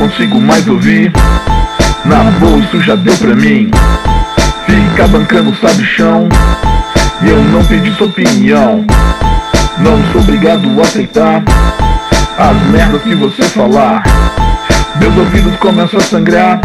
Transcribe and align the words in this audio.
consigo 0.00 0.40
mais 0.40 0.66
ouvir. 0.66 1.12
Na 2.04 2.24
boa, 2.38 2.58
isso 2.58 2.80
já 2.82 2.94
deu 2.94 3.16
pra 3.16 3.34
mim. 3.34 3.70
Fica 4.66 5.06
bancando 5.08 5.54
sabichão. 5.56 6.28
E 7.22 7.28
eu 7.28 7.42
não 7.44 7.64
pedi 7.64 7.92
sua 7.92 8.06
opinião. 8.06 8.84
Não 9.78 10.12
sou 10.12 10.20
obrigado 10.20 10.68
a 10.78 10.82
aceitar 10.82 11.42
as 12.38 12.70
merdas 12.70 13.02
que 13.02 13.14
você 13.14 13.42
falar. 13.44 14.02
Meus 14.96 15.16
ouvidos 15.16 15.56
começam 15.56 16.00
a 16.00 16.02
sangrar. 16.02 16.60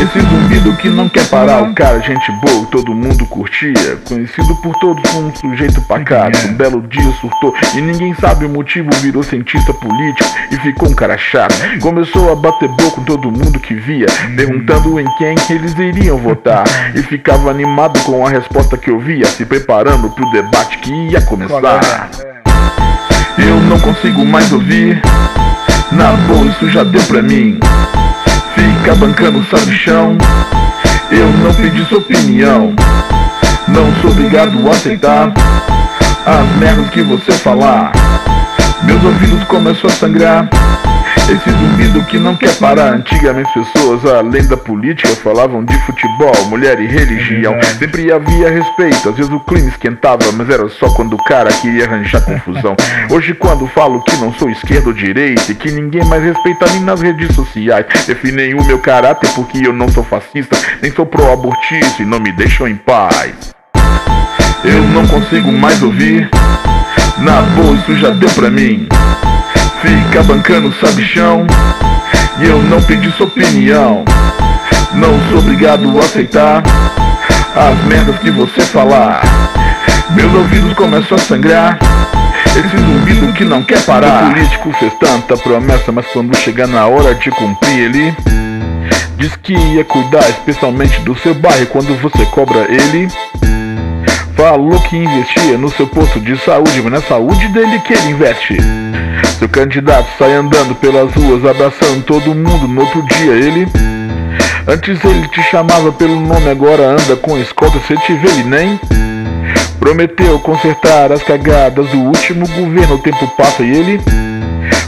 Esse 0.00 0.18
zumbido 0.18 0.74
que 0.76 0.88
não 0.88 1.10
quer 1.10 1.28
parar, 1.28 1.62
o 1.62 1.74
cara, 1.74 2.00
gente 2.00 2.32
boa, 2.40 2.64
todo 2.70 2.94
mundo 2.94 3.26
curtia. 3.26 3.98
Conhecido 4.08 4.56
por 4.62 4.74
todos 4.76 5.02
como 5.10 5.28
um 5.28 5.34
sujeito 5.36 5.78
pacato. 5.82 6.38
Um 6.48 6.54
belo 6.54 6.80
dia 6.88 7.12
surtou 7.20 7.54
e 7.74 7.82
ninguém 7.82 8.14
sabe 8.14 8.46
o 8.46 8.48
motivo. 8.48 8.88
Virou 9.02 9.22
cientista 9.22 9.74
político 9.74 10.28
e 10.50 10.56
ficou 10.56 10.88
um 10.88 10.94
cara 10.94 11.18
chato. 11.18 11.54
Começou 11.82 12.32
a 12.32 12.34
bater 12.34 12.68
boca 12.70 12.92
com 12.92 13.04
todo 13.04 13.30
mundo 13.30 13.60
que 13.60 13.74
via, 13.74 14.06
perguntando 14.34 14.98
em 14.98 15.06
quem 15.18 15.34
eles 15.50 15.78
iriam 15.78 16.16
votar. 16.16 16.64
E 16.94 17.02
ficava 17.02 17.50
animado 17.50 18.00
com 18.04 18.26
a 18.26 18.30
resposta 18.30 18.78
que 18.78 18.90
ouvia, 18.90 19.26
se 19.26 19.44
preparando 19.44 20.08
pro 20.08 20.30
debate 20.30 20.78
que 20.78 20.90
ia 21.10 21.20
começar. 21.20 22.08
Eu 23.36 23.60
não 23.60 23.78
consigo 23.78 24.24
mais 24.24 24.50
ouvir. 24.50 25.02
Na 25.92 26.12
boa, 26.26 26.46
isso 26.46 26.70
já 26.70 26.84
deu 26.84 27.02
pra 27.02 27.20
mim. 27.20 27.60
Fica 28.60 28.94
bancando 28.94 29.42
sabichão. 29.44 30.18
Eu 31.10 31.26
não 31.38 31.54
pedi 31.54 31.82
sua 31.86 31.96
opinião. 31.96 32.74
Não 33.66 33.90
sou 34.02 34.10
obrigado 34.10 34.68
a 34.68 34.70
aceitar 34.72 35.32
as 36.26 36.56
merdas 36.58 36.90
que 36.90 37.02
você 37.02 37.32
falar. 37.32 37.90
Meus 38.82 39.02
ouvidos 39.02 39.42
começam 39.44 39.88
a 39.88 39.92
sangrar. 39.94 40.46
Esse 41.30 41.48
zumbido 41.48 42.04
que 42.06 42.18
não 42.18 42.34
quer 42.34 42.52
parar. 42.56 42.92
Antigamente 42.92 43.48
pessoas, 43.52 44.04
além 44.04 44.44
da 44.48 44.56
política, 44.56 45.14
falavam 45.14 45.64
de 45.64 45.78
futebol, 45.86 46.34
mulher 46.48 46.80
e 46.80 46.88
religião. 46.88 47.56
Sempre 47.78 48.10
havia 48.10 48.50
respeito, 48.50 49.10
às 49.10 49.14
vezes 49.14 49.30
o 49.30 49.38
clima 49.38 49.68
esquentava, 49.68 50.32
mas 50.32 50.50
era 50.50 50.68
só 50.68 50.88
quando 50.90 51.12
o 51.12 51.24
cara 51.24 51.48
queria 51.52 51.84
arranjar 51.84 52.22
confusão. 52.22 52.74
Hoje 53.08 53.32
quando 53.32 53.68
falo 53.68 54.02
que 54.02 54.16
não 54.16 54.32
sou 54.34 54.50
esquerda 54.50 54.88
ou 54.88 54.92
direita 54.92 55.52
e 55.52 55.54
que 55.54 55.70
ninguém 55.70 56.04
mais 56.04 56.24
respeita 56.24 56.66
nem 56.72 56.80
nas 56.80 57.00
redes 57.00 57.32
sociais, 57.36 57.86
definem 58.08 58.54
o 58.54 58.64
meu 58.64 58.80
caráter 58.80 59.30
porque 59.36 59.64
eu 59.64 59.72
não 59.72 59.88
sou 59.88 60.02
fascista, 60.02 60.56
nem 60.82 60.90
sou 60.90 61.06
pró-abortista 61.06 62.02
e 62.02 62.06
não 62.06 62.18
me 62.18 62.32
deixam 62.32 62.66
em 62.66 62.74
paz. 62.74 63.54
Eu 64.64 64.82
não 64.88 65.06
consigo 65.06 65.52
mais 65.52 65.80
ouvir. 65.80 66.28
Na 67.18 67.40
boa, 67.42 67.76
isso 67.76 67.96
já 67.98 68.10
deu 68.10 68.30
pra 68.30 68.50
mim. 68.50 68.88
Fica 69.82 70.22
bancando 70.24 70.72
sabichão. 70.74 71.46
E 72.38 72.46
eu 72.46 72.62
não 72.62 72.82
pedi 72.82 73.10
sua 73.12 73.26
opinião. 73.26 74.04
Não 74.92 75.18
sou 75.28 75.38
obrigado 75.38 75.88
a 75.98 76.00
aceitar 76.00 76.62
As 77.54 77.84
merdas 77.84 78.18
que 78.18 78.30
você 78.30 78.60
falar. 78.60 79.22
Meus 80.10 80.32
ouvidos 80.34 80.72
começam 80.74 81.16
a 81.16 81.20
sangrar. 81.20 81.78
Esse 82.46 82.76
zumbido 82.76 83.32
que 83.32 83.44
não 83.44 83.62
quer 83.62 83.80
parar. 83.84 84.24
O 84.24 84.32
político 84.32 84.72
fez 84.78 84.92
tanta 84.94 85.36
promessa 85.36 85.92
Mas 85.92 86.06
quando 86.08 86.36
chegar 86.36 86.66
na 86.66 86.86
hora 86.86 87.14
de 87.14 87.30
cumprir 87.30 87.78
ele 87.78 88.16
Diz 89.16 89.36
que 89.36 89.52
ia 89.52 89.84
cuidar 89.84 90.28
especialmente 90.30 90.98
do 91.00 91.14
seu 91.18 91.34
bairro. 91.34 91.66
Quando 91.66 91.94
você 92.00 92.24
cobra 92.26 92.66
ele 92.70 93.08
Falou 94.40 94.80
que 94.80 94.96
investia 94.96 95.58
no 95.58 95.68
seu 95.68 95.86
posto 95.86 96.18
de 96.18 96.34
saúde 96.38 96.80
Mas 96.80 96.92
na 96.92 97.02
saúde 97.02 97.46
dele 97.48 97.78
que 97.80 97.92
ele 97.92 98.08
investe. 98.08 98.56
Seu 99.38 99.46
candidato 99.46 100.08
sai 100.18 100.32
andando 100.32 100.74
pelas 100.76 101.12
ruas 101.12 101.44
abraçando 101.44 102.02
todo 102.06 102.34
mundo. 102.34 102.66
No 102.66 102.80
outro 102.80 103.02
dia 103.02 103.32
ele 103.32 103.68
Antes 104.66 105.04
ele 105.04 105.28
te 105.28 105.42
chamava 105.42 105.92
pelo 105.92 106.18
nome, 106.18 106.48
agora 106.48 106.84
anda 106.84 107.16
com 107.16 107.36
escolta, 107.36 107.78
se 107.80 107.94
te 107.98 108.14
vê 108.14 108.28
ele 108.28 108.44
nem 108.44 108.80
Prometeu 109.78 110.38
consertar 110.38 111.12
as 111.12 111.22
cagadas 111.22 111.90
do 111.90 111.98
último 111.98 112.48
governo, 112.48 112.94
o 112.94 112.98
tempo 112.98 113.28
passa 113.36 113.62
e 113.62 113.70
ele 113.70 114.00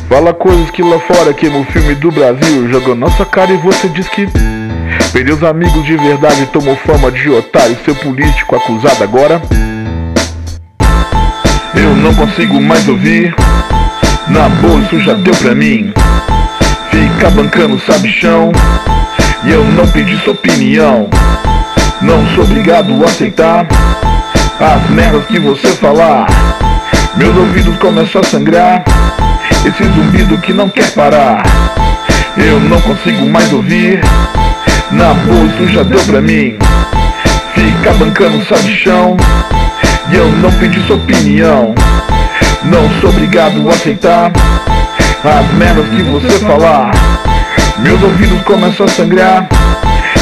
Fala 0.09 0.33
coisas 0.33 0.71
que 0.71 0.83
lá 0.83 0.99
fora 0.99 1.35
queima 1.35 1.59
o 1.59 1.65
filme 1.65 1.95
do 1.95 2.11
Brasil. 2.11 2.69
Joga 2.69 2.95
nossa 2.95 3.25
cara 3.25 3.51
e 3.51 3.57
você 3.57 3.89
diz 3.89 4.09
que 4.09 4.29
Os 5.15 5.43
amigos 5.43 5.85
de 5.85 5.97
verdade, 5.97 6.47
tomou 6.47 6.77
fama 6.77 7.11
de 7.11 7.29
otário 7.31 7.77
Seu 7.85 7.95
político 7.95 8.57
acusado 8.57 9.03
agora 9.03 9.41
Eu 11.75 11.97
não 11.97 12.15
consigo 12.15 12.61
mais 12.61 12.89
ouvir 12.89 13.35
na 14.29 14.49
boa, 14.49 14.81
isso 14.81 15.01
já 15.01 15.15
deu 15.15 15.35
pra 15.35 15.55
mim. 15.55 15.93
Fica 16.91 17.29
bancando 17.31 17.79
sabichão. 17.81 18.53
E 19.45 19.51
eu 19.51 19.65
não 19.65 19.87
pedi 19.89 20.17
sua 20.19 20.33
opinião. 20.33 21.09
Não 22.01 22.27
sou 22.35 22.45
obrigado 22.45 22.93
a 23.03 23.07
aceitar 23.07 23.67
as 24.59 24.91
merdas 24.91 25.27
que 25.27 25.39
você 25.39 25.69
falar. 25.73 26.27
Meus 27.17 27.37
ouvidos 27.37 27.77
começam 27.79 28.21
a 28.21 28.25
sangrar. 28.25 28.85
Esse 29.67 29.85
zumbido 29.85 30.39
que 30.39 30.53
não 30.53 30.69
quer 30.69 30.91
parar. 30.93 31.43
Eu 32.37 32.61
não 32.61 32.81
consigo 32.81 33.27
mais 33.27 33.53
ouvir. 33.53 34.01
Na 34.93 35.13
isso 35.47 35.69
já 35.73 35.83
deu 35.83 35.99
pra 36.01 36.21
mim. 36.21 36.57
Fica 37.55 37.93
bancando 37.95 38.45
sabichão. 38.45 39.17
E 40.11 40.17
eu 40.17 40.31
não 40.33 40.53
pedi 40.53 40.81
sua 40.87 40.97
opinião. 40.97 41.75
Não 42.65 42.89
sou 43.01 43.11
obrigado 43.11 43.69
a 43.69 43.73
aceitar 43.73 44.31
as 45.25 45.55
merdas 45.55 45.89
que 45.89 46.03
você 46.03 46.39
falar. 46.41 46.91
Meus 47.79 48.03
ouvidos 48.03 48.43
começam 48.43 48.85
a 48.85 48.89
sangrar. 48.91 49.49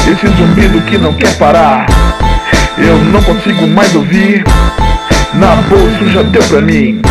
Esse 0.09 0.27
zumbido 0.37 0.81
que 0.81 0.97
não 0.97 1.13
quer 1.13 1.35
parar. 1.37 1.85
Eu 2.77 2.97
não 2.97 3.21
consigo 3.23 3.67
mais 3.67 3.93
ouvir. 3.93 4.43
Na 5.33 5.55
isso 5.93 6.09
já 6.11 6.21
deu 6.23 6.43
pra 6.43 6.61
mim. 6.61 7.01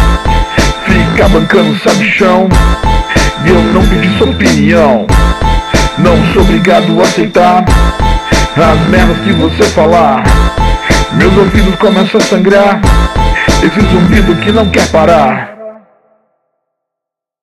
Fica 0.85 1.29
bancando 1.29 1.79
sabichão. 1.81 2.49
E 3.45 3.51
eu 3.51 3.63
não 3.73 3.87
pedi 3.87 4.09
sua 4.17 4.31
opinião. 4.31 5.07
Não 6.03 6.33
sou 6.33 6.43
obrigado 6.43 6.99
a 6.99 7.03
aceitar 7.03 7.65
as 8.57 8.89
merdas 8.89 9.19
que 9.19 9.33
você 9.33 9.65
falar. 9.71 10.23
Meus 11.13 11.37
ouvidos 11.37 11.75
começam 11.77 12.21
a 12.21 12.25
sangrar. 12.25 12.81
Esse 13.63 13.81
zumbido 13.93 14.35
que 14.37 14.51
não 14.51 14.69
quer 14.71 14.87
parar 14.89 15.60